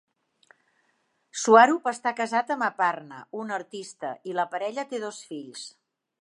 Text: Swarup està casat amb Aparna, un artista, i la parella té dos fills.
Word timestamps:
Swarup 1.41 1.85
està 1.91 2.13
casat 2.21 2.49
amb 2.55 2.65
Aparna, 2.69 3.19
un 3.45 3.53
artista, 3.59 4.11
i 4.31 4.35
la 4.41 4.47
parella 4.55 4.87
té 4.95 5.03
dos 5.05 5.21
fills. 5.33 5.69